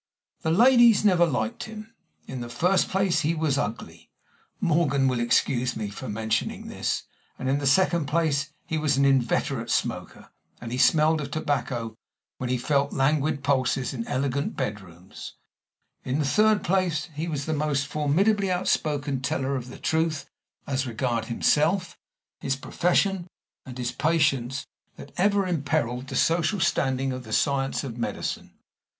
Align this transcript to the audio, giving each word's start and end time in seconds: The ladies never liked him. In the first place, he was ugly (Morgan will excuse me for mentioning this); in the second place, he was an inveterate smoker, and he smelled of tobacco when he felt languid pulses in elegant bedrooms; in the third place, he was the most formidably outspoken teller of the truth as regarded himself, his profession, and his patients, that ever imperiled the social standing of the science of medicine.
The 0.41 0.49
ladies 0.49 1.05
never 1.05 1.27
liked 1.27 1.65
him. 1.65 1.93
In 2.25 2.41
the 2.41 2.49
first 2.49 2.89
place, 2.89 3.19
he 3.19 3.35
was 3.35 3.59
ugly 3.59 4.09
(Morgan 4.59 5.07
will 5.07 5.19
excuse 5.19 5.75
me 5.75 5.89
for 5.89 6.09
mentioning 6.09 6.69
this); 6.69 7.03
in 7.37 7.59
the 7.59 7.67
second 7.67 8.07
place, 8.07 8.49
he 8.65 8.79
was 8.79 8.97
an 8.97 9.05
inveterate 9.05 9.69
smoker, 9.69 10.31
and 10.59 10.71
he 10.71 10.77
smelled 10.79 11.21
of 11.21 11.29
tobacco 11.29 11.95
when 12.39 12.49
he 12.49 12.57
felt 12.57 12.91
languid 12.91 13.43
pulses 13.43 13.93
in 13.93 14.07
elegant 14.07 14.57
bedrooms; 14.57 15.35
in 16.03 16.17
the 16.17 16.25
third 16.25 16.63
place, 16.63 17.09
he 17.13 17.27
was 17.27 17.45
the 17.45 17.53
most 17.53 17.85
formidably 17.85 18.49
outspoken 18.51 19.21
teller 19.21 19.55
of 19.55 19.67
the 19.69 19.77
truth 19.77 20.27
as 20.65 20.87
regarded 20.87 21.27
himself, 21.27 21.95
his 22.39 22.55
profession, 22.55 23.27
and 23.67 23.77
his 23.77 23.91
patients, 23.91 24.65
that 24.95 25.11
ever 25.17 25.45
imperiled 25.45 26.07
the 26.07 26.15
social 26.15 26.59
standing 26.59 27.13
of 27.13 27.23
the 27.23 27.31
science 27.31 27.83
of 27.83 27.99
medicine. 27.99 28.55